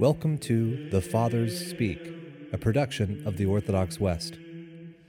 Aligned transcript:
Welcome 0.00 0.38
to 0.38 0.88
The 0.88 1.02
Fathers 1.02 1.68
Speak, 1.68 2.00
a 2.54 2.56
production 2.56 3.22
of 3.26 3.36
the 3.36 3.44
Orthodox 3.44 4.00
West. 4.00 4.38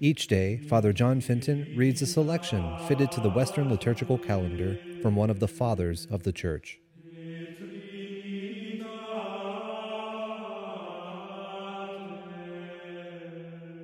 Each 0.02 0.28
day, 0.28 0.58
Father 0.68 0.92
John 0.92 1.22
Fenton 1.22 1.74
reads 1.78 2.02
a 2.02 2.06
selection 2.06 2.78
fitted 2.90 3.10
to 3.14 3.22
the 3.22 3.30
Western 3.30 3.70
liturgical 3.70 4.18
calendar 4.18 4.78
from 5.02 5.16
one 5.16 5.30
of 5.30 5.40
the 5.40 5.48
Fathers 5.48 6.08
of 6.12 6.24
the 6.24 6.34
Church. 6.34 6.78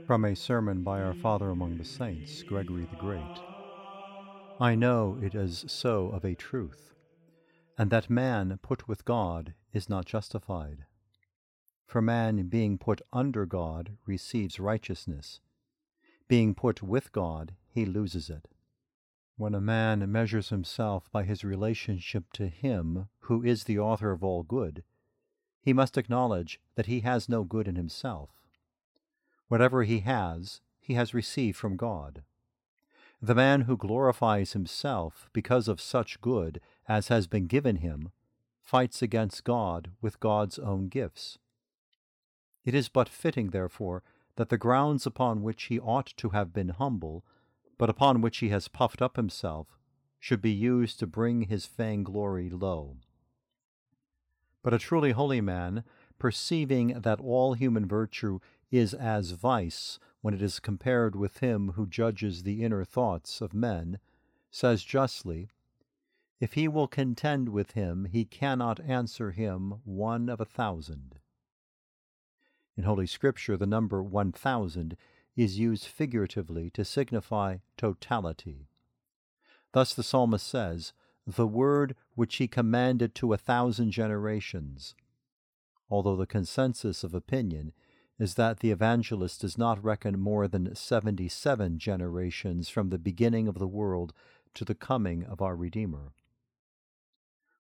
From 0.06 0.26
a 0.26 0.36
sermon 0.36 0.84
by 0.84 1.02
our 1.02 1.14
Father 1.14 1.52
among 1.52 1.78
the 1.78 1.86
Saints, 1.86 2.44
Gregory 2.44 2.86
the 2.92 2.98
Great. 2.98 3.22
I 4.60 4.76
know 4.76 5.18
it 5.24 5.36
is 5.36 5.64
so 5.70 6.08
of 6.08 6.26
a 6.26 6.36
truth, 6.36 6.94
and 7.78 7.90
that 7.92 8.10
man 8.10 8.60
put 8.62 8.90
with 8.90 9.06
God 9.06 9.54
is 9.72 9.88
not 9.88 10.06
justified. 10.06 10.80
For 11.88 12.02
man, 12.02 12.50
being 12.50 12.78
put 12.78 13.02
under 13.12 13.46
God, 13.46 13.98
receives 14.06 14.60
righteousness. 14.60 15.40
Being 16.28 16.54
put 16.54 16.84
with 16.84 17.12
God, 17.14 17.56
he 17.70 17.86
loses 17.86 18.30
it. 18.30 18.50
When 19.38 19.56
a 19.56 19.62
man 19.62 20.12
measures 20.12 20.50
himself 20.50 21.10
by 21.12 21.24
his 21.24 21.44
relationship 21.44 22.26
to 22.34 22.48
Him 22.48 23.08
who 23.22 23.44
is 23.44 23.64
the 23.64 23.80
author 23.80 24.12
of 24.12 24.24
all 24.24 24.44
good, 24.44 24.84
he 25.62 25.74
must 25.74 25.98
acknowledge 25.98 26.60
that 26.76 26.88
he 26.88 27.02
has 27.02 27.30
no 27.30 27.44
good 27.44 27.68
in 27.68 27.76
himself. 27.76 28.30
Whatever 29.48 29.84
he 29.84 30.00
has, 30.00 30.62
he 30.80 30.96
has 30.96 31.14
received 31.14 31.58
from 31.58 31.78
God. 31.78 32.24
The 33.22 33.36
man 33.36 33.62
who 33.62 33.78
glorifies 33.78 34.54
himself 34.54 35.30
because 35.34 35.68
of 35.68 35.82
such 35.82 36.22
good 36.22 36.60
as 36.88 37.10
has 37.10 37.28
been 37.28 37.48
given 37.48 37.78
him 37.78 38.12
fights 38.62 39.02
against 39.02 39.44
God 39.44 39.92
with 40.02 40.20
God's 40.20 40.58
own 40.60 40.88
gifts. 40.88 41.38
It 42.68 42.76
is 42.76 42.90
but 42.90 43.08
fitting, 43.08 43.52
therefore, 43.52 44.04
that 44.36 44.50
the 44.50 44.58
grounds 44.58 45.06
upon 45.06 45.42
which 45.42 45.64
he 45.64 45.80
ought 45.80 46.08
to 46.18 46.32
have 46.32 46.52
been 46.52 46.68
humble, 46.68 47.24
but 47.78 47.90
upon 47.90 48.20
which 48.20 48.40
he 48.40 48.50
has 48.50 48.68
puffed 48.68 49.02
up 49.02 49.16
himself, 49.16 49.80
should 50.20 50.42
be 50.42 50.52
used 50.52 51.00
to 51.00 51.08
bring 51.08 51.44
his 51.44 51.66
vainglory 51.66 52.50
low. 52.50 52.98
But 54.64 54.74
a 54.74 54.80
truly 54.80 55.12
holy 55.12 55.40
man, 55.40 55.86
perceiving 56.20 56.90
that 57.00 57.22
all 57.22 57.54
human 57.54 57.88
virtue 57.88 58.40
is 58.70 58.94
as 58.94 59.32
vice 59.32 59.98
when 60.20 60.34
it 60.34 60.42
is 60.42 60.60
compared 60.60 61.16
with 61.16 61.38
him 61.38 61.72
who 61.78 61.88
judges 61.88 62.44
the 62.44 62.66
inner 62.66 62.84
thoughts 62.84 63.40
of 63.40 63.54
men, 63.54 63.98
says 64.52 64.84
justly, 64.84 65.48
If 66.42 66.56
he 66.56 66.68
will 66.68 66.90
contend 66.90 67.48
with 67.48 67.72
him, 67.72 68.10
he 68.12 68.26
cannot 68.26 68.82
answer 68.82 69.32
him 69.32 69.80
one 69.86 70.28
of 70.28 70.42
a 70.42 70.46
thousand. 70.46 71.20
In 72.78 72.84
Holy 72.84 73.08
Scripture, 73.08 73.58
the 73.58 73.66
number 73.66 74.04
1000 74.04 74.96
is 75.36 75.58
used 75.58 75.86
figuratively 75.86 76.70
to 76.70 76.86
signify 76.86 77.58
totality. 77.76 78.68
Thus 79.72 79.96
the 79.96 80.04
psalmist 80.04 80.46
says, 80.46 80.94
The 81.26 81.48
word 81.48 81.96
which 82.14 82.36
he 82.36 82.48
commanded 82.48 83.16
to 83.16 83.34
a 83.34 83.38
thousand 83.38 83.92
generations, 83.92 84.94
although 85.90 86.16
the 86.16 86.28
consensus 86.28 87.04
of 87.04 87.16
opinion 87.16 87.74
is 88.20 88.36
that 88.36 88.60
the 88.60 88.72
evangelist 88.72 89.42
does 89.42 89.58
not 89.58 89.84
reckon 89.84 90.20
more 90.20 90.48
than 90.48 90.76
77 90.76 91.80
generations 91.80 92.70
from 92.70 92.90
the 92.90 92.98
beginning 93.00 93.48
of 93.48 93.58
the 93.58 93.68
world 93.68 94.14
to 94.54 94.64
the 94.64 94.76
coming 94.76 95.24
of 95.24 95.42
our 95.42 95.56
Redeemer. 95.56 96.14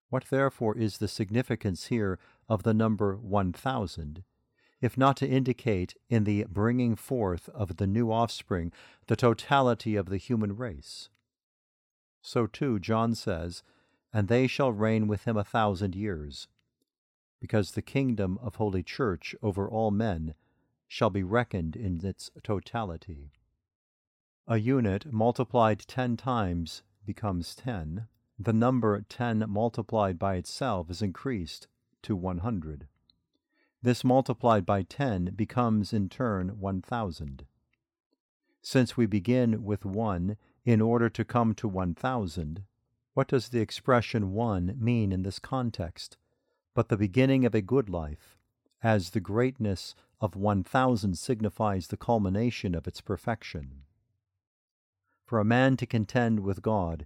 What 0.09 0.25
therefore 0.29 0.77
is 0.77 0.97
the 0.97 1.07
significance 1.07 1.87
here 1.87 2.19
of 2.47 2.63
the 2.63 2.73
number 2.73 3.15
1000? 3.15 4.23
If 4.81 4.97
not 4.97 5.17
to 5.17 5.27
indicate 5.27 5.95
in 6.09 6.23
the 6.23 6.45
bringing 6.49 6.95
forth 6.95 7.49
of 7.49 7.77
the 7.77 7.87
new 7.87 8.11
offspring 8.11 8.71
the 9.07 9.15
totality 9.15 9.95
of 9.95 10.07
the 10.07 10.17
human 10.17 10.55
race. 10.55 11.09
So 12.21 12.45
too 12.45 12.79
John 12.79 13.15
says, 13.15 13.63
And 14.13 14.27
they 14.27 14.47
shall 14.47 14.71
reign 14.71 15.07
with 15.07 15.23
him 15.23 15.37
a 15.37 15.43
thousand 15.43 15.95
years, 15.95 16.47
because 17.39 17.71
the 17.71 17.81
kingdom 17.81 18.37
of 18.41 18.55
Holy 18.55 18.83
Church 18.83 19.35
over 19.41 19.69
all 19.69 19.91
men 19.91 20.33
shall 20.87 21.09
be 21.09 21.23
reckoned 21.23 21.75
in 21.75 22.05
its 22.05 22.31
totality. 22.43 23.31
A 24.47 24.57
unit 24.57 25.11
multiplied 25.11 25.79
ten 25.79 26.15
times 26.15 26.83
becomes 27.05 27.55
ten. 27.55 28.07
The 28.39 28.53
number 28.53 29.01
ten 29.09 29.43
multiplied 29.47 30.17
by 30.17 30.35
itself 30.35 30.89
is 30.89 31.01
increased 31.01 31.67
to 32.03 32.15
one 32.15 32.39
hundred. 32.39 32.87
This 33.81 34.03
multiplied 34.03 34.65
by 34.65 34.83
10 34.83 35.33
becomes 35.35 35.93
in 35.93 36.09
turn 36.09 36.59
1000. 36.59 37.45
Since 38.61 38.97
we 38.97 39.05
begin 39.05 39.63
with 39.63 39.85
1 39.85 40.35
in 40.65 40.81
order 40.81 41.09
to 41.09 41.23
come 41.23 41.53
to 41.55 41.67
1000, 41.67 42.63
what 43.13 43.27
does 43.27 43.49
the 43.49 43.61
expression 43.61 44.33
1 44.33 44.75
mean 44.79 45.11
in 45.11 45.23
this 45.23 45.39
context? 45.39 46.17
But 46.73 46.89
the 46.89 46.97
beginning 46.97 47.45
of 47.45 47.55
a 47.55 47.61
good 47.61 47.89
life, 47.89 48.37
as 48.83 49.11
the 49.11 49.19
greatness 49.19 49.95
of 50.19 50.35
1000 50.35 51.17
signifies 51.17 51.87
the 51.87 51.97
culmination 51.97 52.75
of 52.75 52.87
its 52.87 53.01
perfection. 53.01 53.83
For 55.25 55.39
a 55.39 55.45
man 55.45 55.77
to 55.77 55.85
contend 55.85 56.39
with 56.39 56.61
God 56.61 57.05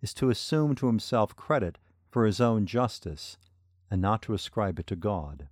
is 0.00 0.14
to 0.14 0.30
assume 0.30 0.74
to 0.76 0.86
himself 0.86 1.34
credit 1.36 1.78
for 2.10 2.26
his 2.26 2.40
own 2.40 2.66
justice 2.66 3.38
and 3.90 4.00
not 4.00 4.22
to 4.22 4.34
ascribe 4.34 4.78
it 4.78 4.86
to 4.88 4.96
God. 4.96 5.48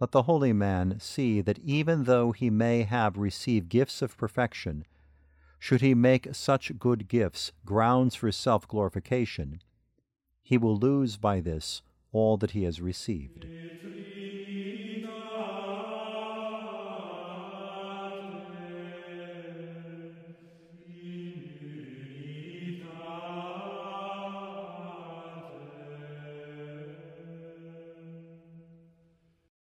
Let 0.00 0.12
the 0.12 0.22
holy 0.22 0.52
man 0.52 1.00
see 1.00 1.40
that 1.40 1.58
even 1.58 2.04
though 2.04 2.30
he 2.32 2.50
may 2.50 2.82
have 2.82 3.18
received 3.18 3.68
gifts 3.68 4.00
of 4.00 4.16
perfection, 4.16 4.84
should 5.58 5.80
he 5.80 5.94
make 5.94 6.28
such 6.32 6.78
good 6.78 7.08
gifts 7.08 7.50
grounds 7.64 8.14
for 8.14 8.30
self 8.30 8.68
glorification, 8.68 9.60
he 10.40 10.56
will 10.56 10.76
lose 10.76 11.16
by 11.16 11.40
this 11.40 11.82
all 12.12 12.36
that 12.36 12.52
he 12.52 12.62
has 12.62 12.80
received. 12.80 13.46